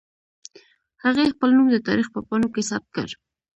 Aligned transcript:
هغې 1.03 1.25
خپل 1.33 1.49
نوم 1.57 1.67
د 1.71 1.77
تاریخ 1.87 2.07
په 2.11 2.19
پاڼو 2.27 2.47
کې 2.53 2.67
ثبت 2.69 2.89
کړ 2.95 3.07